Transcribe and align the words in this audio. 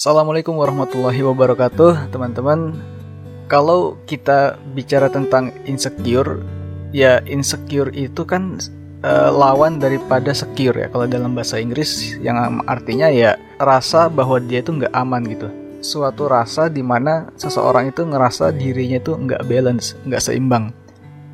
Assalamualaikum 0.00 0.56
warahmatullahi 0.56 1.20
wabarakatuh, 1.20 2.08
teman-teman. 2.08 2.72
Kalau 3.52 4.00
kita 4.08 4.56
bicara 4.72 5.12
tentang 5.12 5.52
insecure, 5.68 6.40
ya 6.88 7.20
insecure 7.28 7.92
itu 7.92 8.24
kan 8.24 8.56
uh, 9.04 9.28
lawan 9.28 9.76
daripada 9.76 10.32
secure 10.32 10.72
ya. 10.72 10.88
Kalau 10.88 11.04
dalam 11.04 11.36
bahasa 11.36 11.60
Inggris, 11.60 12.16
yang 12.24 12.64
artinya 12.64 13.12
ya 13.12 13.36
rasa 13.60 14.08
bahwa 14.08 14.40
dia 14.40 14.64
itu 14.64 14.72
nggak 14.72 14.96
aman 14.96 15.20
gitu. 15.28 15.52
Suatu 15.84 16.32
rasa 16.32 16.72
di 16.72 16.80
mana 16.80 17.28
seseorang 17.36 17.92
itu 17.92 18.00
ngerasa 18.00 18.56
dirinya 18.56 18.96
itu 18.96 19.12
nggak 19.12 19.44
balance, 19.52 20.00
nggak 20.08 20.24
seimbang. 20.24 20.72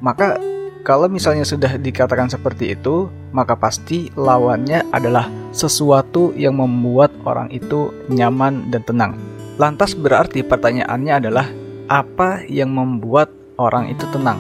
Maka 0.03 0.43
kalau 0.87 1.11
misalnya 1.11 1.43
sudah 1.43 1.83
dikatakan 1.83 2.31
seperti 2.31 2.79
itu, 2.79 3.11
maka 3.35 3.59
pasti 3.59 4.07
lawannya 4.15 4.87
adalah 4.95 5.27
sesuatu 5.51 6.31
yang 6.39 6.63
membuat 6.63 7.11
orang 7.27 7.51
itu 7.51 7.91
nyaman 8.07 8.71
dan 8.71 8.87
tenang. 8.87 9.13
Lantas 9.59 9.99
berarti 9.99 10.47
pertanyaannya 10.47 11.13
adalah 11.19 11.51
apa 11.91 12.47
yang 12.47 12.71
membuat 12.71 13.35
orang 13.59 13.91
itu 13.91 14.07
tenang? 14.15 14.39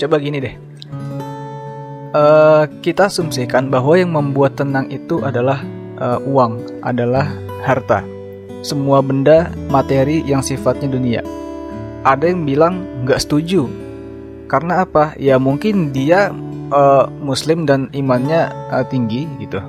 Coba 0.00 0.16
gini 0.16 0.40
deh. 0.40 0.56
Uh, 2.16 2.64
kita 2.80 3.12
asumsikan 3.12 3.68
bahwa 3.68 4.00
yang 4.00 4.16
membuat 4.16 4.56
tenang 4.56 4.88
itu 4.88 5.20
adalah 5.20 5.60
uh, 6.00 6.16
uang, 6.24 6.80
adalah 6.80 7.28
harta. 7.68 8.00
Semua 8.64 9.04
benda 9.04 9.52
materi 9.68 10.24
yang 10.24 10.40
sifatnya 10.40 10.88
dunia. 10.88 11.20
Ada 12.00 12.32
yang 12.32 12.48
bilang 12.48 12.80
nggak 13.04 13.20
setuju 13.20 13.89
karena 14.50 14.82
apa? 14.82 15.14
Ya 15.14 15.38
mungkin 15.38 15.94
dia 15.94 16.34
uh, 16.74 17.06
muslim 17.22 17.70
dan 17.70 17.86
imannya 17.94 18.50
uh, 18.74 18.82
tinggi 18.82 19.30
gitu. 19.38 19.62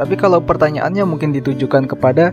Tapi 0.00 0.16
kalau 0.16 0.40
pertanyaannya 0.40 1.04
mungkin 1.04 1.36
ditujukan 1.36 1.84
kepada 1.84 2.32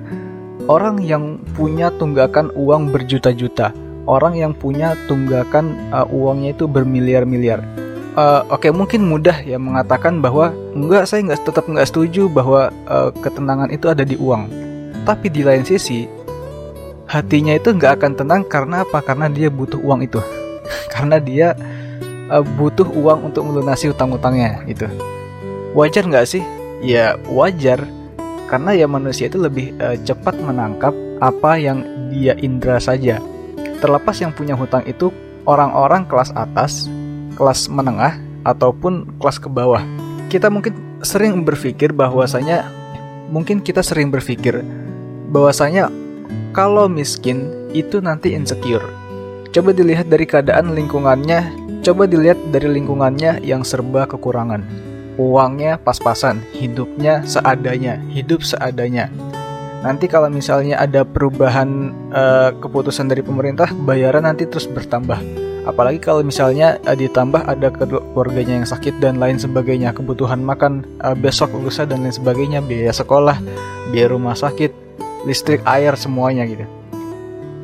orang 0.71 1.03
yang 1.03 1.43
punya 1.59 1.91
tunggakan 1.99 2.55
uang 2.55 2.95
berjuta-juta, 2.95 3.75
orang 4.07 4.39
yang 4.39 4.55
punya 4.55 4.95
tunggakan 5.11 5.75
uh, 5.91 6.07
uangnya 6.07 6.55
itu 6.55 6.71
bermiliar-miliar. 6.71 7.59
Uh, 8.15 8.41
Oke, 8.49 8.67
okay, 8.67 8.71
mungkin 8.73 9.05
mudah 9.05 9.43
ya 9.43 9.59
mengatakan 9.59 10.23
bahwa 10.23 10.55
enggak, 10.71 11.03
saya 11.05 11.23
nggak 11.29 11.45
tetap 11.45 11.67
nggak 11.67 11.87
setuju 11.87 12.31
bahwa 12.31 12.71
uh, 12.87 13.11
ketenangan 13.11 13.69
itu 13.69 13.91
ada 13.91 14.07
di 14.07 14.15
uang. 14.15 14.49
Tapi 15.03 15.27
di 15.29 15.45
lain 15.45 15.63
sisi, 15.67 16.09
hatinya 17.05 17.53
itu 17.53 17.75
nggak 17.75 18.01
akan 18.01 18.11
tenang 18.17 18.41
karena 18.47 18.87
apa? 18.87 19.03
Karena 19.03 19.29
dia 19.29 19.47
butuh 19.51 19.77
uang 19.77 20.03
itu, 20.03 20.19
karena 20.93 21.21
dia 21.21 21.53
uh, 22.29 22.45
butuh 22.57 22.87
uang 22.87 23.33
untuk 23.33 23.45
melunasi 23.49 23.89
utang-utangnya 23.91 24.63
gitu. 24.69 24.85
Wajar 25.73 26.05
nggak 26.05 26.25
sih? 26.29 26.43
Ya 26.79 27.19
wajar, 27.27 27.83
karena 28.47 28.71
ya 28.73 28.87
manusia 28.87 29.27
itu 29.27 29.37
lebih 29.41 29.75
uh, 29.83 29.97
cepat 30.01 30.39
menangkap 30.39 30.95
apa 31.19 31.59
yang 31.59 31.83
dia 32.09 32.33
indera 32.39 32.79
saja. 32.79 33.19
Terlepas 33.83 34.17
yang 34.23 34.31
punya 34.31 34.55
hutang 34.55 34.87
itu 34.87 35.11
orang-orang 35.43 36.07
kelas 36.07 36.31
atas, 36.33 36.87
kelas 37.35 37.67
menengah, 37.67 38.15
ataupun 38.47 39.19
kelas 39.19 39.37
ke 39.37 39.49
bawah. 39.51 39.83
Kita 40.31 40.47
mungkin 40.47 40.75
sering 41.03 41.43
berpikir 41.43 41.91
bahwasanya 41.95 42.67
mungkin 43.31 43.63
kita 43.63 43.83
sering 43.83 44.11
berpikir 44.11 44.63
bahwasanya 45.31 45.87
kalau 46.51 46.89
miskin 46.89 47.69
itu 47.71 48.01
nanti 48.01 48.33
insecure. 48.33 48.85
Coba 49.49 49.73
dilihat 49.73 50.09
dari 50.09 50.29
keadaan 50.29 50.77
lingkungannya 50.77 51.57
Coba 51.79 52.11
dilihat 52.11 52.35
dari 52.51 52.67
lingkungannya 52.67 53.39
yang 53.39 53.63
serba 53.63 54.03
kekurangan. 54.03 54.67
Uangnya 55.15 55.79
pas-pasan, 55.79 56.43
hidupnya 56.51 57.23
seadanya, 57.23 57.99
hidup 58.11 58.43
seadanya. 58.43 59.07
Nanti 59.79 60.11
kalau 60.11 60.27
misalnya 60.27 60.75
ada 60.75 61.07
perubahan 61.07 61.95
uh, 62.11 62.51
keputusan 62.59 63.07
dari 63.07 63.23
pemerintah, 63.23 63.71
bayaran 63.87 64.27
nanti 64.27 64.43
terus 64.43 64.67
bertambah. 64.67 65.23
Apalagi 65.63 66.03
kalau 66.03 66.19
misalnya 66.19 66.75
uh, 66.83 66.95
ditambah 66.99 67.47
ada 67.47 67.71
keluarganya 67.71 68.59
yang 68.59 68.67
sakit 68.67 68.99
dan 68.99 69.15
lain 69.15 69.39
sebagainya, 69.39 69.95
kebutuhan 69.95 70.43
makan 70.43 70.83
uh, 70.99 71.15
besok 71.15 71.55
lusa 71.55 71.87
dan 71.87 72.03
lain 72.03 72.11
sebagainya, 72.11 72.59
biaya 72.59 72.91
sekolah, 72.91 73.39
biaya 73.95 74.11
rumah 74.11 74.35
sakit, 74.35 74.75
listrik, 75.23 75.63
air 75.63 75.95
semuanya 75.95 76.43
gitu. 76.43 76.67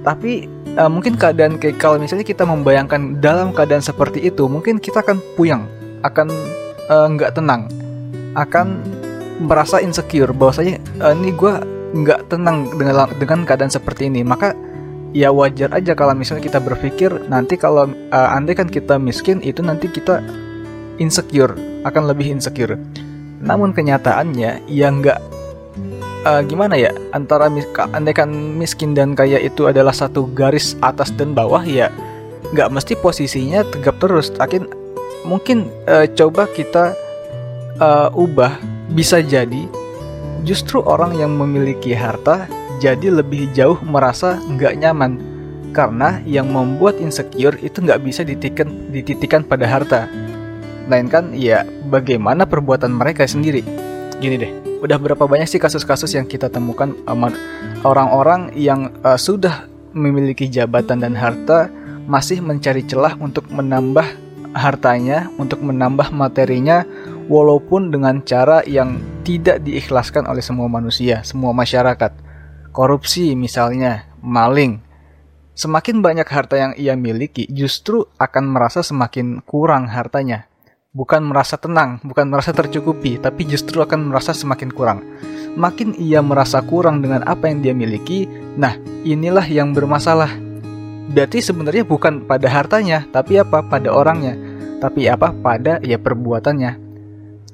Tapi 0.07 0.54
uh, 0.77 0.91
mungkin 0.91 1.15
keadaan 1.15 1.57
kayak 1.57 1.79
kalau 1.79 1.97
misalnya 1.99 2.27
kita 2.27 2.43
membayangkan 2.43 3.19
dalam 3.23 3.55
keadaan 3.55 3.83
seperti 3.83 4.23
itu 4.27 4.45
mungkin 4.47 4.77
kita 4.79 5.01
akan 5.01 5.17
puyang 5.35 5.65
akan 6.05 6.29
eh, 6.85 7.07
nggak 7.17 7.31
uh, 7.33 7.35
tenang 7.35 7.61
akan 8.37 8.83
merasa 9.41 9.81
insecure 9.81 10.31
bahwasanya 10.31 10.77
uh, 11.01 11.17
ini 11.17 11.33
gue 11.33 11.53
nggak 11.95 12.27
tenang 12.27 12.69
dengan 12.75 13.07
dengan 13.15 13.39
keadaan 13.47 13.71
seperti 13.71 14.11
ini. 14.11 14.21
Maka 14.21 14.53
ya 15.15 15.31
wajar 15.31 15.71
aja 15.71 15.95
kalau 15.95 16.11
misalnya 16.11 16.43
kita 16.43 16.59
berpikir 16.59 17.09
nanti 17.31 17.55
kalau 17.55 17.87
uh, 18.11 18.35
andai 18.35 18.53
kan 18.53 18.67
kita 18.67 18.99
miskin 18.99 19.39
itu 19.41 19.63
nanti 19.63 19.87
kita 19.87 20.19
insecure 20.99 21.55
akan 21.87 22.11
lebih 22.11 22.35
insecure. 22.35 22.75
Namun 23.41 23.71
kenyataannya 23.71 24.67
ya 24.67 24.87
nggak 24.91 25.19
uh, 26.25 26.41
gimana 26.43 26.75
ya? 26.75 26.91
Antara 27.13 27.47
mis 27.47 27.69
andaikan 27.93 28.29
miskin 28.57 28.97
dan 28.97 29.13
kaya 29.13 29.37
itu 29.39 29.69
adalah 29.69 29.93
satu 29.93 30.27
garis 30.33 30.73
atas 30.81 31.13
dan 31.13 31.37
bawah 31.37 31.61
ya 31.61 31.93
nggak 32.51 32.69
mesti 32.73 32.93
posisinya 32.99 33.63
tegap 33.69 34.01
terus. 34.01 34.33
Tapi 34.33 34.65
mungkin 35.23 35.69
uh, 35.85 36.09
coba 36.17 36.49
kita 36.49 36.97
uh, 37.79 38.09
ubah. 38.11 38.57
Bisa 38.85 39.17
jadi 39.21 39.65
justru 40.45 40.77
orang 40.85 41.17
yang 41.17 41.33
memiliki 41.33 41.97
harta 41.97 42.45
jadi 42.77 43.09
lebih 43.09 43.49
jauh 43.53 43.77
merasa 43.85 44.41
nggak 44.49 44.81
nyaman. 44.81 45.21
Karena 45.75 46.23
yang 46.23 46.55
membuat 46.55 46.95
insecure 47.03 47.59
itu 47.59 47.83
nggak 47.83 47.99
bisa 47.99 48.23
dititikan, 48.23 48.71
dititikan 48.95 49.43
pada 49.43 49.67
harta. 49.67 50.07
Melainkan 50.87 51.35
ya 51.35 51.67
bagaimana 51.91 52.47
perbuatan 52.47 52.95
mereka 52.95 53.27
sendiri. 53.27 53.65
Gini 54.23 54.39
deh 54.39 54.64
udah 54.83 54.97
berapa 54.99 55.23
banyak 55.23 55.47
sih 55.47 55.61
kasus-kasus 55.61 56.15
yang 56.15 56.27
kita 56.27 56.51
temukan 56.51 56.91
orang-orang 57.85 58.51
yang 58.57 58.91
uh, 59.05 59.15
sudah 59.15 59.67
memiliki 59.95 60.51
jabatan 60.51 60.99
dan 60.99 61.15
harta 61.15 61.71
masih 62.05 62.43
mencari 62.43 62.85
celah 62.85 63.17
untuk 63.17 63.47
menambah 63.49 64.05
hartanya, 64.55 65.27
untuk 65.35 65.59
menambah 65.63 66.15
materinya 66.15 66.87
walaupun 67.27 67.91
dengan 67.91 68.23
cara 68.23 68.63
yang 68.63 69.01
tidak 69.27 69.63
diikhlaskan 69.65 70.29
oleh 70.29 70.43
semua 70.43 70.71
manusia, 70.71 71.25
semua 71.27 71.51
masyarakat. 71.51 72.11
Korupsi 72.71 73.35
misalnya, 73.35 74.07
maling. 74.19 74.83
Semakin 75.55 76.03
banyak 76.03 76.27
harta 76.27 76.59
yang 76.59 76.73
ia 76.75 76.99
miliki, 76.99 77.47
justru 77.47 78.03
akan 78.19 78.51
merasa 78.51 78.83
semakin 78.83 79.39
kurang 79.47 79.87
hartanya 79.87 80.51
bukan 80.95 81.27
merasa 81.27 81.59
tenang, 81.59 81.99
bukan 82.07 82.31
merasa 82.31 82.55
tercukupi, 82.55 83.19
tapi 83.19 83.43
justru 83.43 83.83
akan 83.83 84.15
merasa 84.15 84.31
semakin 84.31 84.71
kurang. 84.71 85.03
Makin 85.59 85.99
ia 85.99 86.23
merasa 86.23 86.63
kurang 86.63 87.03
dengan 87.03 87.27
apa 87.27 87.51
yang 87.51 87.59
dia 87.59 87.75
miliki, 87.75 88.25
nah 88.55 88.79
inilah 89.03 89.43
yang 89.43 89.75
bermasalah. 89.75 90.31
Berarti 91.11 91.43
sebenarnya 91.43 91.83
bukan 91.83 92.23
pada 92.23 92.47
hartanya, 92.47 93.03
tapi 93.11 93.35
apa 93.35 93.59
pada 93.59 93.91
orangnya, 93.91 94.39
tapi 94.79 95.11
apa 95.11 95.35
pada 95.35 95.83
ya 95.83 95.99
perbuatannya. 95.99 96.87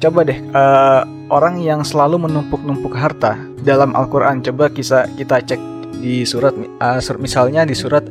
Coba 0.01 0.25
deh 0.25 0.37
uh, 0.53 1.05
orang 1.29 1.61
yang 1.61 1.85
selalu 1.85 2.25
menumpuk-numpuk 2.25 2.93
harta 2.93 3.37
dalam 3.61 3.93
Al-Quran 3.93 4.41
coba 4.41 4.73
kita 4.73 5.05
kita 5.13 5.45
cek 5.45 5.61
di 6.01 6.25
surat 6.25 6.57
uh, 6.57 6.97
misalnya 7.21 7.61
di 7.69 7.77
surat 7.77 8.01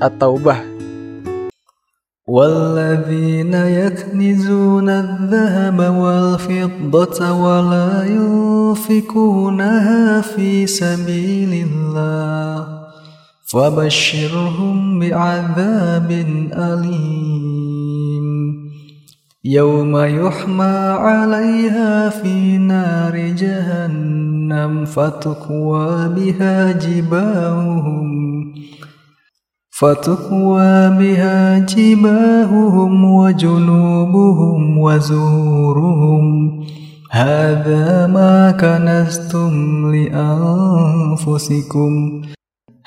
At-Taubah 0.00 0.77
والذين 2.28 3.54
يكنزون 3.54 4.88
الذهب 4.88 5.78
والفضة 5.78 7.32
ولا 7.32 8.04
ينفقونها 8.04 9.40
في 10.20 10.66
سبيل 10.66 11.66
الله 11.68 12.66
فبشرهم 13.52 14.98
بعذاب 15.00 16.10
أليم. 16.52 18.28
يوم 19.44 19.96
يحمى 19.96 20.78
عليها 21.00 22.08
في 22.08 22.58
نار 22.58 23.16
جهنم 23.16 24.84
فتقوى 24.84 26.08
بها 26.08 26.72
جباههم 26.72 28.54
فتقوى 29.83 30.89
بها 30.99 31.59
جباههم 31.59 32.93
وجنوبهم 33.05 34.77
وزورهم 34.77 36.25
هذا 37.11 38.07
ما 38.07 38.51
كنزتم 38.51 39.51
لأنفسكم 39.95 41.91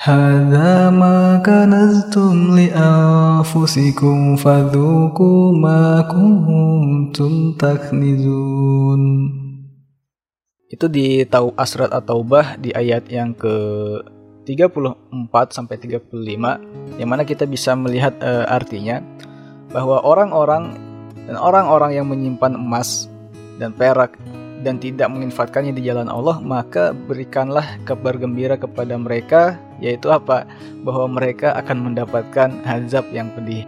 هذا 0.05 0.91
ما 0.91 1.43
كنزتم 1.43 2.57
لأنفسكم 2.57 4.37
فذوقوا 4.37 5.59
ما 5.59 6.01
كنتم 6.01 7.53
تكنزون 7.59 9.03
Itu 10.67 10.91
di 10.91 11.23
Tau 11.31 11.55
Asrat 11.55 11.95
at-Taubah 11.95 12.59
di 12.59 12.75
ayat 12.75 13.07
yang 13.07 13.39
ke 13.39 13.55
34 14.46 15.30
sampai 15.54 15.76
35 15.78 16.98
yang 16.98 17.10
mana 17.10 17.24
kita 17.24 17.46
bisa 17.46 17.78
melihat 17.78 18.18
uh, 18.22 18.50
artinya 18.50 19.02
bahwa 19.72 20.04
orang-orang 20.04 20.76
dan 21.30 21.38
orang-orang 21.38 21.96
yang 21.96 22.08
menyimpan 22.10 22.58
emas 22.58 23.08
dan 23.62 23.72
perak 23.72 24.18
dan 24.62 24.78
tidak 24.78 25.10
menginfatkannya 25.10 25.74
di 25.74 25.82
jalan 25.90 26.06
Allah, 26.06 26.38
maka 26.38 26.94
berikanlah 26.94 27.82
kabar 27.84 28.14
gembira 28.14 28.54
kepada 28.56 28.94
mereka, 28.94 29.58
yaitu 29.82 30.14
apa? 30.14 30.46
Bahwa 30.86 31.10
mereka 31.10 31.58
akan 31.58 31.92
mendapatkan 31.92 32.50
azab 32.66 33.10
yang 33.10 33.34
pedih. 33.34 33.66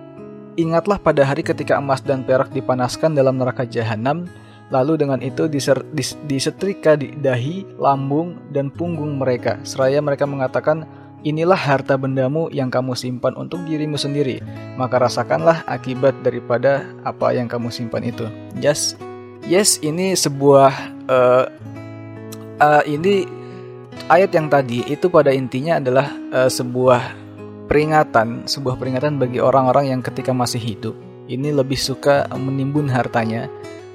Ingatlah 0.54 1.02
pada 1.02 1.25
hari 1.25 1.42
ketika 1.42 1.81
emas 1.81 2.06
dan 2.06 2.22
perak 2.22 2.54
dipanaskan 2.54 3.18
dalam 3.18 3.42
neraka 3.42 3.66
jahanam, 3.66 4.30
lalu 4.71 5.00
dengan 5.00 5.19
itu 5.19 5.50
diser, 5.50 5.81
dis, 5.92 6.15
disetrika 6.30 6.95
di 6.95 7.12
dahi, 7.18 7.65
lambung, 7.75 8.39
dan 8.54 8.69
punggung 8.71 9.19
mereka. 9.19 9.60
Seraya 9.68 10.00
mereka 10.00 10.24
mengatakan, 10.30 10.86
Inilah 11.24 11.56
harta 11.56 11.95
bendamu 11.95 12.51
yang 12.51 12.68
kamu 12.68 13.00
simpan 13.00 13.31
untuk 13.39 13.63
dirimu 13.63 13.95
sendiri, 13.95 14.44
maka 14.75 15.00
rasakanlah 15.00 15.63
akibat 15.71 16.12
daripada 16.19 16.83
apa 17.07 17.31
yang 17.31 17.48
kamu 17.48 17.71
simpan 17.71 18.04
itu. 18.04 18.27
Yes, 18.60 19.00
yes, 19.48 19.80
ini 19.80 20.19
sebuah 20.19 20.75
uh, 21.07 21.48
uh, 22.60 22.83
ini 22.83 23.24
ayat 24.12 24.36
yang 24.36 24.51
tadi 24.51 24.83
itu 24.83 25.07
pada 25.07 25.31
intinya 25.31 25.80
adalah 25.80 26.12
uh, 26.36 26.51
sebuah 26.51 27.15
peringatan, 27.71 28.44
sebuah 28.44 28.75
peringatan 28.75 29.15
bagi 29.15 29.39
orang-orang 29.39 29.95
yang 29.95 30.01
ketika 30.04 30.36
masih 30.36 30.60
hidup 30.60 30.95
ini 31.31 31.56
lebih 31.56 31.80
suka 31.80 32.27
menimbun 32.36 32.92
hartanya, 32.92 33.48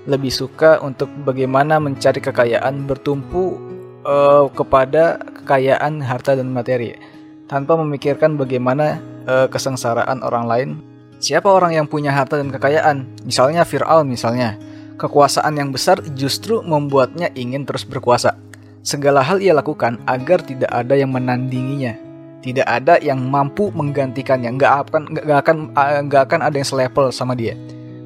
lebih 0.09 0.33
suka 0.33 0.81
untuk 0.81 1.13
bagaimana 1.29 1.77
mencari 1.77 2.19
kekayaan 2.25 2.89
bertumpu 2.89 3.61
uh, 4.09 4.49
kepada 4.57 5.21
kekayaan 5.45 6.01
harta 6.01 6.33
dan 6.33 6.49
materi 6.49 6.97
tanpa 7.45 7.77
memikirkan 7.77 8.41
bagaimana 8.41 9.01
uh, 9.29 9.47
kesengsaraan 9.53 10.25
orang 10.25 10.45
lain. 10.49 10.71
Siapa 11.19 11.51
orang 11.51 11.75
yang 11.75 11.87
punya 11.91 12.15
harta 12.15 12.39
dan 12.39 12.49
kekayaan? 12.49 13.05
Misalnya 13.27 13.67
Fir'aun 13.69 14.07
misalnya. 14.07 14.57
Kekuasaan 14.99 15.55
yang 15.55 15.71
besar 15.71 16.03
justru 16.15 16.59
membuatnya 16.63 17.31
ingin 17.35 17.63
terus 17.63 17.87
berkuasa. 17.87 18.35
Segala 18.83 19.23
hal 19.23 19.39
ia 19.43 19.55
lakukan 19.55 19.99
agar 20.07 20.43
tidak 20.43 20.71
ada 20.71 20.95
yang 20.95 21.11
menandinginya. 21.11 21.95
Tidak 22.43 22.67
ada 22.67 22.99
yang 23.03 23.19
mampu 23.19 23.71
menggantikannya. 23.75 24.55
Nggak 24.59 24.73
akan 24.87 25.03
nggak 25.15 25.39
akan 25.43 25.57
eh, 25.75 26.01
nggak 26.07 26.23
akan 26.31 26.41
ada 26.43 26.55
yang 26.55 26.67
selevel 26.67 27.11
sama 27.11 27.35
dia. 27.35 27.55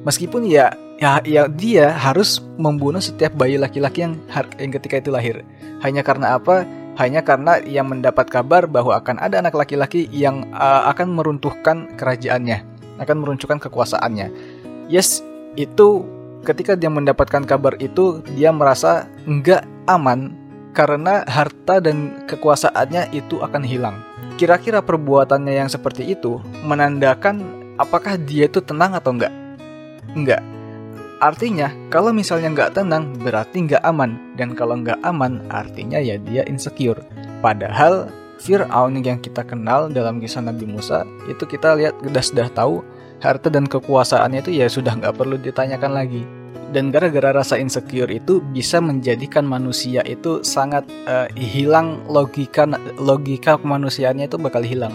Meskipun 0.05 0.45
ya 0.45 0.73
ya, 1.03 1.19
ya 1.27 1.43
dia 1.51 1.91
harus 1.91 2.39
membunuh 2.55 3.03
setiap 3.03 3.35
bayi 3.35 3.59
laki-laki 3.59 4.07
yang 4.07 4.15
yang 4.55 4.71
ketika 4.71 5.03
itu 5.03 5.11
lahir. 5.11 5.43
Hanya 5.83 5.99
karena 5.99 6.39
apa? 6.39 6.63
hanya 6.93 7.25
karena 7.25 7.57
ia 7.61 7.81
mendapat 7.81 8.29
kabar 8.29 8.69
bahwa 8.69 8.93
akan 9.01 9.17
ada 9.17 9.41
anak 9.41 9.57
laki-laki 9.57 10.05
yang 10.13 10.45
uh, 10.53 10.85
akan 10.93 11.09
meruntuhkan 11.17 11.97
kerajaannya, 11.97 12.61
akan 13.01 13.17
meruntuhkan 13.17 13.57
kekuasaannya. 13.57 14.29
Yes, 14.93 15.25
itu 15.57 16.05
ketika 16.45 16.77
dia 16.77 16.93
mendapatkan 16.93 17.47
kabar 17.49 17.79
itu 17.81 18.21
dia 18.37 18.53
merasa 18.53 19.09
enggak 19.25 19.65
aman 19.89 20.37
karena 20.73 21.25
harta 21.25 21.81
dan 21.81 22.25
kekuasaannya 22.29 23.09
itu 23.13 23.41
akan 23.41 23.63
hilang. 23.65 23.97
Kira-kira 24.37 24.81
perbuatannya 24.81 25.53
yang 25.65 25.69
seperti 25.69 26.13
itu 26.13 26.41
menandakan 26.65 27.41
apakah 27.77 28.17
dia 28.17 28.49
itu 28.49 28.61
tenang 28.61 28.97
atau 28.97 29.13
enggak? 29.13 29.33
Enggak. 30.13 30.41
Artinya, 31.23 31.71
kalau 31.87 32.11
misalnya 32.11 32.51
nggak 32.51 32.83
tenang, 32.83 33.15
berarti 33.15 33.63
nggak 33.63 33.79
aman. 33.87 34.35
Dan 34.35 34.51
kalau 34.59 34.75
nggak 34.75 34.99
aman, 35.07 35.39
artinya 35.47 35.95
ya 35.95 36.19
dia 36.19 36.43
insecure. 36.51 36.99
Padahal, 37.39 38.11
Fir'aun 38.43 38.99
yang 38.99 39.23
kita 39.23 39.47
kenal 39.47 39.87
dalam 39.87 40.19
kisah 40.19 40.43
Nabi 40.43 40.67
Musa, 40.67 41.07
itu 41.31 41.47
kita 41.47 41.79
lihat 41.79 41.95
sudah 42.03 42.23
sudah 42.27 42.47
tahu 42.51 42.83
harta 43.23 43.47
dan 43.47 43.71
kekuasaannya 43.71 44.43
itu 44.43 44.51
ya 44.51 44.67
sudah 44.67 44.99
nggak 44.99 45.15
perlu 45.15 45.39
ditanyakan 45.39 45.95
lagi. 45.95 46.27
Dan 46.75 46.91
gara-gara 46.91 47.31
rasa 47.31 47.55
insecure 47.55 48.11
itu 48.11 48.43
bisa 48.51 48.83
menjadikan 48.83 49.47
manusia 49.47 50.03
itu 50.03 50.43
sangat 50.43 50.83
uh, 51.07 51.31
hilang 51.39 52.03
logika 52.11 52.67
logika 52.99 53.55
kemanusiaannya 53.55 54.27
itu 54.27 54.35
bakal 54.35 54.59
hilang. 54.59 54.91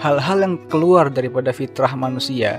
Hal-hal 0.00 0.40
yang 0.40 0.56
keluar 0.72 1.12
daripada 1.12 1.52
fitrah 1.52 1.92
manusia 1.92 2.56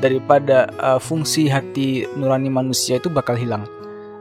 daripada 0.00 0.70
uh, 0.80 1.00
fungsi 1.00 1.46
hati 1.46 2.08
nurani 2.16 2.48
manusia 2.48 2.96
itu 2.96 3.12
bakal 3.12 3.36
hilang. 3.36 3.64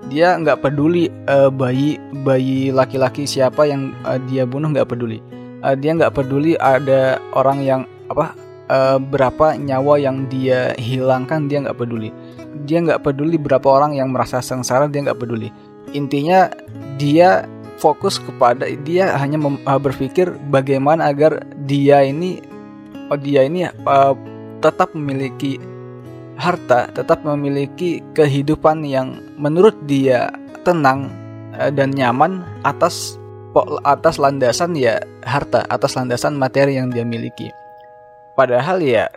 Dia 0.07 0.39
nggak 0.39 0.63
peduli 0.63 1.11
uh, 1.27 1.51
bayi 1.51 1.99
bayi 2.23 2.71
laki-laki 2.71 3.27
siapa 3.27 3.67
yang 3.67 3.91
uh, 4.07 4.19
dia 4.31 4.47
bunuh 4.47 4.71
nggak 4.71 4.89
peduli. 4.89 5.19
Uh, 5.59 5.75
dia 5.75 5.95
nggak 5.95 6.15
peduli 6.15 6.55
ada 6.59 7.19
orang 7.35 7.59
yang 7.63 7.81
apa 8.07 8.31
uh, 8.71 8.97
berapa 8.97 9.59
nyawa 9.59 9.99
yang 9.99 10.25
dia 10.31 10.73
hilangkan 10.79 11.51
dia 11.51 11.63
nggak 11.63 11.77
peduli. 11.77 12.09
Dia 12.63 12.79
nggak 12.83 13.03
peduli 13.03 13.35
berapa 13.35 13.67
orang 13.67 13.99
yang 13.99 14.09
merasa 14.11 14.39
sengsara 14.39 14.87
dia 14.87 15.03
nggak 15.03 15.19
peduli. 15.19 15.51
Intinya 15.91 16.47
dia 16.95 17.49
fokus 17.79 18.19
kepada 18.19 18.67
dia 18.83 19.15
hanya 19.15 19.39
berpikir 19.79 20.35
bagaimana 20.51 21.07
agar 21.09 21.47
dia 21.63 22.03
ini 22.03 22.43
oh 23.09 23.17
dia 23.17 23.47
ini 23.47 23.65
uh, 23.87 24.13
tetap 24.59 24.91
memiliki 24.95 25.59
harta, 26.39 26.87
tetap 26.95 27.23
memiliki 27.27 27.99
kehidupan 28.15 28.87
yang 28.87 29.19
menurut 29.35 29.75
dia 29.83 30.31
tenang 30.63 31.11
eh, 31.59 31.71
dan 31.71 31.91
nyaman 31.91 32.43
atas 32.63 33.19
atas 33.83 34.21
landasan 34.21 34.77
ya 34.77 35.01
harta, 35.25 35.65
atas 35.67 35.97
landasan 35.97 36.37
materi 36.37 36.77
yang 36.79 36.93
dia 36.93 37.03
miliki. 37.03 37.51
Padahal 38.37 38.79
ya 38.79 39.09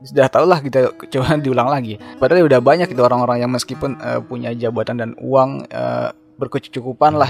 sudah 0.00 0.30
tau 0.30 0.46
lah 0.46 0.62
kita 0.62 0.94
coba 1.12 1.36
diulang 1.36 1.68
lagi. 1.68 1.98
Padahal 2.16 2.46
ya 2.46 2.46
udah 2.56 2.60
banyak 2.62 2.88
itu 2.88 3.02
orang-orang 3.02 3.44
yang 3.44 3.52
meskipun 3.52 3.98
uh, 3.98 4.20
punya 4.22 4.54
jabatan 4.54 4.96
dan 4.96 5.10
uang 5.18 5.68
uh, 5.68 6.14
berkecukupan 6.38 7.18
lah, 7.18 7.28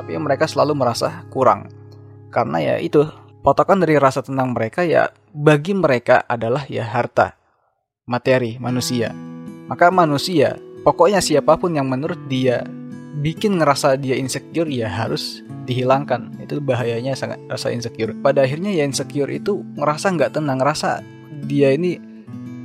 tapi 0.00 0.16
mereka 0.16 0.48
selalu 0.48 0.72
merasa 0.72 1.22
kurang. 1.28 1.68
Karena 2.32 2.60
ya 2.60 2.74
itu 2.80 3.04
potongan 3.42 3.82
dari 3.86 3.96
rasa 3.96 4.24
tenang 4.24 4.54
mereka 4.54 4.82
ya 4.82 5.10
bagi 5.30 5.74
mereka 5.76 6.26
adalah 6.26 6.66
ya 6.66 6.84
harta, 6.86 7.38
materi, 8.08 8.58
manusia. 8.58 9.14
Maka 9.68 9.92
manusia, 9.92 10.56
pokoknya 10.82 11.20
siapa 11.20 11.60
pun 11.60 11.76
yang 11.76 11.86
menurut 11.86 12.18
dia 12.26 12.64
bikin 13.20 13.60
ngerasa 13.60 14.00
dia 14.00 14.16
insecure 14.16 14.70
ya 14.70 14.88
harus 14.88 15.44
dihilangkan. 15.68 16.40
Itu 16.40 16.58
bahayanya 16.64 17.12
sangat 17.14 17.38
rasa 17.46 17.70
insecure. 17.70 18.16
Pada 18.18 18.42
akhirnya 18.42 18.72
ya 18.72 18.88
insecure 18.88 19.28
itu 19.28 19.62
ngerasa 19.76 20.16
nggak 20.16 20.40
tenang, 20.40 20.58
ngerasa 20.58 21.04
dia 21.44 21.76
ini 21.76 22.00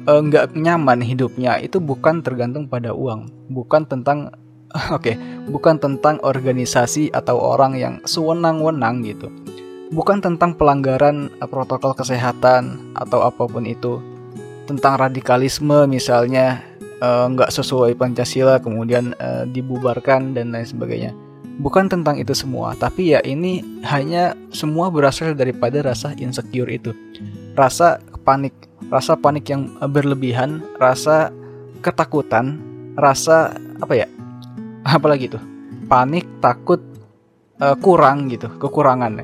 eh, 0.08 0.22
nggak 0.24 0.56
uh, 0.56 0.58
nyaman 0.58 1.04
hidupnya 1.04 1.60
itu 1.60 1.78
bukan 1.84 2.24
tergantung 2.24 2.66
pada 2.72 2.96
uang, 2.96 3.52
bukan 3.52 3.84
tentang 3.86 4.32
oke, 4.96 5.04
okay, 5.04 5.16
bukan 5.52 5.78
tentang 5.78 6.18
organisasi 6.24 7.14
atau 7.14 7.38
orang 7.38 7.78
yang 7.78 7.94
sewenang-wenang 8.08 9.06
gitu 9.06 9.43
bukan 9.94 10.20
tentang 10.20 10.58
pelanggaran 10.58 11.30
eh, 11.38 11.48
protokol 11.48 11.94
kesehatan 11.94 12.98
atau 12.98 13.22
apa 13.24 13.46
pun 13.46 13.64
itu. 13.64 14.02
Tentang 14.66 14.98
radikalisme 14.98 15.86
misalnya 15.86 16.66
eh, 16.82 17.26
nggak 17.30 17.52
uh, 17.52 17.56
sesuai 17.56 17.94
pancasila 17.94 18.58
kemudian 18.58 19.14
uh, 19.22 19.46
dibubarkan 19.46 20.34
dan 20.34 20.52
lain 20.52 20.66
sebagainya. 20.66 21.14
Bukan 21.62 21.86
tentang 21.86 22.18
itu 22.18 22.34
semua 22.34 22.74
tapi 22.74 23.14
ya 23.14 23.22
ini 23.22 23.62
hanya 23.86 24.34
semua 24.50 24.90
berasal 24.90 25.38
daripada 25.38 25.86
rasa 25.86 26.18
insecure 26.18 26.74
itu. 26.74 26.92
Rasa 27.54 28.02
panik 28.26 28.58
rasa 28.90 29.14
panik 29.14 29.46
yang 29.54 29.70
berlebihan 29.94 30.66
rasa 30.82 31.30
ketakutan 31.86 32.58
rasa 32.98 33.54
apa 33.78 33.94
ya 33.94 34.08
apalagi 34.98 35.30
itu? 35.30 35.40
Panik 35.86 36.26
takut 36.42 36.82
kurang 37.80 38.28
gitu 38.34 38.50
kekurangan 38.58 39.22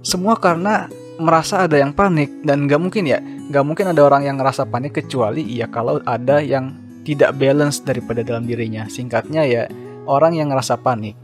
semua 0.00 0.36
karena 0.36 0.88
merasa 1.20 1.68
ada 1.68 1.76
yang 1.76 1.92
panik 1.92 2.32
dan 2.44 2.64
nggak 2.64 2.80
mungkin 2.80 3.04
ya, 3.04 3.20
nggak 3.20 3.64
mungkin 3.64 3.92
ada 3.92 4.00
orang 4.00 4.24
yang 4.24 4.40
ngerasa 4.40 4.64
panik 4.64 4.96
kecuali 5.04 5.44
ya 5.44 5.68
kalau 5.68 6.00
ada 6.08 6.40
yang 6.40 6.72
tidak 7.04 7.36
balance 7.36 7.80
daripada 7.84 8.24
dalam 8.24 8.48
dirinya. 8.48 8.88
Singkatnya 8.88 9.44
ya 9.44 9.62
orang 10.08 10.36
yang 10.36 10.48
ngerasa 10.52 10.80
panik. 10.80 11.16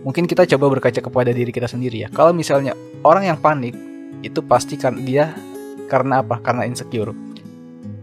Mungkin 0.00 0.24
kita 0.24 0.48
coba 0.56 0.80
berkaca 0.80 1.00
kepada 1.00 1.30
diri 1.32 1.52
kita 1.52 1.68
sendiri 1.68 2.04
ya. 2.04 2.08
Kalau 2.12 2.32
misalnya 2.32 2.72
orang 3.04 3.28
yang 3.28 3.38
panik 3.40 3.76
itu 4.20 4.40
pasti 4.44 4.76
kan 4.80 5.00
dia 5.04 5.32
karena 5.88 6.24
apa? 6.24 6.40
Karena 6.40 6.64
insecure. 6.64 7.12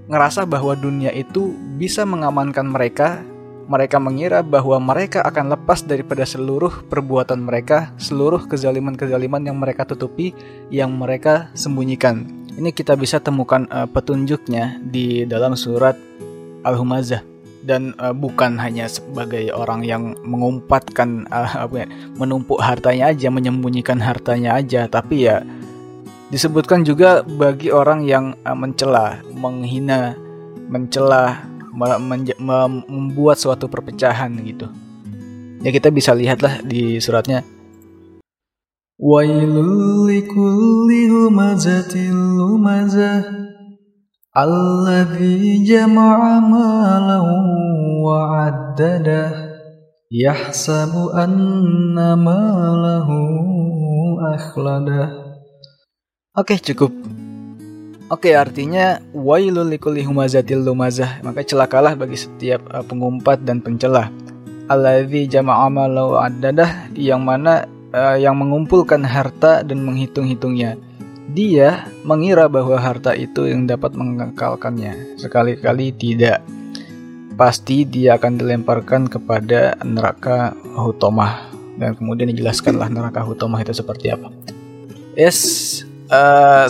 Ngerasa 0.07 0.45
bahwa 0.47 0.73
dunia 0.77 1.11
itu 1.11 1.51
bisa 1.77 2.05
mengamankan 2.07 2.69
mereka 2.69 3.21
mereka 3.67 3.99
mengira 3.99 4.39
bahwa 4.39 4.79
mereka 4.79 5.19
akan 5.27 5.51
lepas 5.51 5.83
daripada 5.83 6.23
seluruh 6.23 6.87
perbuatan 6.87 7.43
mereka, 7.43 7.91
seluruh 7.99 8.47
kezaliman-kezaliman 8.47 9.43
yang 9.43 9.59
mereka 9.59 9.83
tutupi, 9.83 10.31
yang 10.71 10.95
mereka 10.95 11.51
sembunyikan. 11.51 12.23
Ini 12.57 12.71
kita 12.73 12.95
bisa 12.95 13.19
temukan 13.19 13.67
uh, 13.69 13.85
petunjuknya 13.85 14.81
di 14.81 15.27
dalam 15.27 15.53
surat 15.53 15.99
Al-Humazah. 16.65 17.37
dan 17.67 17.91
uh, 17.99 18.15
bukan 18.15 18.55
hanya 18.55 18.87
sebagai 18.87 19.51
orang 19.51 19.83
yang 19.83 20.15
mengumpatkan 20.23 21.27
uh, 21.27 21.67
apa 21.67 21.83
ya, 21.83 21.87
menumpuk 22.15 22.63
hartanya 22.63 23.11
aja, 23.11 23.27
menyembunyikan 23.27 23.99
hartanya 23.99 24.55
aja, 24.55 24.87
tapi 24.87 25.27
ya 25.27 25.43
disebutkan 26.31 26.87
juga 26.87 27.27
bagi 27.27 27.67
orang 27.67 28.07
yang 28.07 28.39
uh, 28.47 28.55
mencela, 28.55 29.19
menghina, 29.35 30.15
mencela, 30.71 31.43
membuat 31.77 33.37
suatu 33.37 33.69
perpecahan 33.69 34.33
gitu. 34.41 34.65
Ya 35.61 35.69
kita 35.69 35.93
bisa 35.93 36.17
lihatlah 36.17 36.61
di 36.65 36.97
suratnya. 36.97 37.45
Wailul 38.97 40.09
likulli 40.09 41.05
humazatil 41.05 42.17
lumazah 42.17 43.47
Alladhi 44.37 45.65
jama'a 45.65 46.41
malahu 46.45 48.05
wa'addadah 48.05 49.33
Yahsabu 50.13 51.09
anna 51.09 52.13
malahu 52.13 53.17
akhladah. 54.29 55.09
Oke 56.37 56.61
cukup 56.61 56.93
Oke 58.07 58.31
artinya 58.35 59.03
wailul 59.11 59.67
likulli 59.67 59.99
humazatil 59.99 60.63
lumazah 60.63 61.19
Maka 61.27 61.43
celakalah 61.43 61.91
bagi 61.91 62.15
setiap 62.15 62.63
uh, 62.71 62.79
pengumpat 62.79 63.43
dan 63.43 63.59
pencela 63.59 64.07
Alladhi 64.71 65.27
jama'a 65.27 65.67
malahu 65.67 66.15
wa'addadah 66.15 66.95
Yang 66.95 67.21
mana 67.23 67.53
uh, 67.93 68.17
yang 68.17 68.35
mengumpulkan 68.39 69.03
harta 69.05 69.63
dan 69.63 69.83
menghitung-hitungnya. 69.83 70.75
Dia 71.31 71.91
mengira 72.07 72.47
bahwa 72.49 72.79
harta 72.79 73.13
itu 73.13 73.45
yang 73.45 73.67
dapat 73.67 73.93
mengekalkannya. 73.93 75.19
Sekali-kali 75.19 75.93
tidak. 75.93 76.41
Pasti 77.37 77.85
dia 77.85 78.17
akan 78.17 78.41
dilemparkan 78.41 79.05
kepada 79.05 79.77
neraka 79.85 80.57
Hutomah. 80.73 81.53
Dan 81.77 81.93
kemudian 81.93 82.33
dijelaskanlah 82.33 82.89
neraka 82.89 83.21
Hutomah 83.21 83.61
itu 83.61 83.75
seperti 83.75 84.09
apa. 84.09 84.33
Yes, 85.13 85.83
uh, 86.09 86.65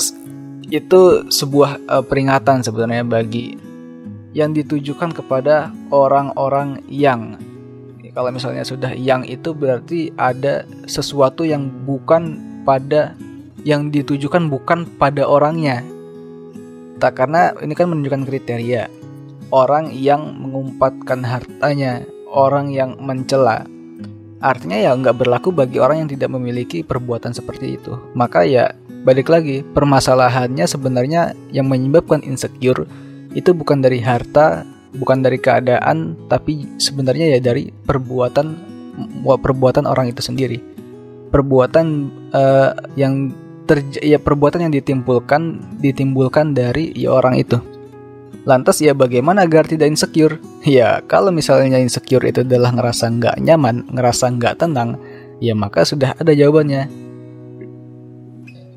itu 0.68 1.28
sebuah 1.32 1.80
uh, 1.88 2.04
peringatan 2.04 2.64
sebenarnya 2.64 3.08
bagi 3.08 3.56
yang 4.36 4.52
ditujukan 4.52 5.16
kepada 5.16 5.72
orang-orang 5.90 6.84
yang 6.92 7.40
kalau 8.12 8.34
misalnya 8.34 8.66
sudah 8.66 8.98
yang 8.98 9.22
itu 9.24 9.54
berarti 9.54 10.10
ada 10.18 10.66
sesuatu 10.90 11.46
yang 11.46 11.70
bukan 11.86 12.42
pada 12.66 13.14
yang 13.62 13.94
ditujukan 13.94 14.50
bukan 14.50 14.90
pada 14.98 15.26
orangnya. 15.26 15.86
Tak 16.98 17.14
karena 17.14 17.54
ini 17.62 17.78
kan 17.78 17.94
menunjukkan 17.94 18.26
kriteria 18.26 18.90
orang 19.54 19.94
yang 19.94 20.34
mengumpatkan 20.34 21.22
hartanya, 21.24 22.04
orang 22.28 22.74
yang 22.74 22.98
mencela. 22.98 23.64
Artinya 24.42 24.78
ya 24.78 24.92
nggak 24.94 25.18
berlaku 25.18 25.50
bagi 25.54 25.78
orang 25.82 26.06
yang 26.06 26.10
tidak 26.10 26.30
memiliki 26.34 26.82
perbuatan 26.82 27.38
seperti 27.38 27.78
itu. 27.78 27.98
Maka 28.14 28.46
ya 28.46 28.74
balik 29.08 29.32
lagi 29.32 29.64
permasalahannya 29.64 30.68
sebenarnya 30.68 31.32
yang 31.56 31.72
menyebabkan 31.72 32.20
insecure 32.28 32.84
itu 33.32 33.56
bukan 33.56 33.80
dari 33.80 34.04
harta 34.04 34.68
bukan 35.00 35.24
dari 35.24 35.40
keadaan 35.40 36.20
tapi 36.28 36.68
sebenarnya 36.76 37.32
ya 37.32 37.40
dari 37.40 37.72
perbuatan 37.72 38.76
perbuatan 39.24 39.88
orang 39.88 40.12
itu 40.12 40.20
sendiri. 40.20 40.60
Perbuatan 41.32 41.88
uh, 42.36 42.72
yang 43.00 43.32
terj 43.64 44.00
ya 44.04 44.20
perbuatan 44.20 44.68
yang 44.68 44.74
ditimbulkan 44.76 45.60
ditimbulkan 45.80 46.52
dari 46.52 46.92
ya 46.92 47.16
orang 47.16 47.40
itu. 47.40 47.64
Lantas 48.44 48.80
ya 48.80 48.92
bagaimana 48.92 49.48
agar 49.48 49.72
tidak 49.72 49.88
insecure? 49.88 50.36
Ya 50.68 51.00
kalau 51.08 51.32
misalnya 51.32 51.80
insecure 51.80 52.28
itu 52.28 52.44
adalah 52.44 52.76
ngerasa 52.76 53.08
nggak 53.08 53.36
nyaman 53.40 53.88
ngerasa 53.88 54.36
nggak 54.36 54.68
tenang 54.68 55.00
ya 55.40 55.56
maka 55.56 55.88
sudah 55.88 56.12
ada 56.20 56.36
jawabannya 56.36 57.07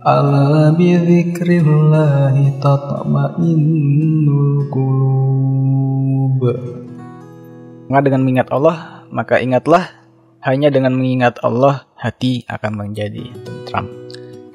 Ala 0.00 0.72
bi 0.72 0.96
dzikrillahi 0.96 2.56
tatma'innul 2.64 4.72
qulub. 4.72 6.40
Maka 7.92 8.02
dengan 8.08 8.24
mengingat 8.24 8.48
Allah, 8.48 9.04
maka 9.12 9.44
ingatlah 9.44 9.92
hanya 10.40 10.72
dengan 10.72 10.96
mengingat 10.96 11.36
Allah 11.44 11.84
hati 12.00 12.48
akan 12.48 12.80
menjadi 12.80 13.28
tentram. 13.44 13.92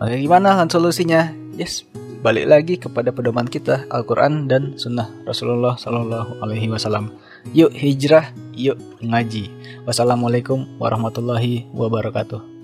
Maka 0.01 0.17
gimana 0.17 0.65
solusinya? 0.65 1.29
Yes, 1.53 1.85
balik 2.25 2.49
lagi 2.49 2.81
kepada 2.81 3.13
pedoman 3.13 3.45
kita 3.45 3.85
Al-Quran 3.93 4.49
dan 4.49 4.73
Sunnah 4.81 5.13
Rasulullah 5.29 5.77
Sallallahu 5.77 6.41
Alaihi 6.41 6.73
Wasallam. 6.73 7.13
Yuk 7.53 7.69
hijrah, 7.69 8.33
yuk 8.57 8.81
ngaji. 8.97 9.53
Wassalamualaikum 9.85 10.81
warahmatullahi 10.81 11.69
wabarakatuh. 11.69 12.54